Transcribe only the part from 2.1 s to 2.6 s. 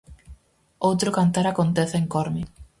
Corme.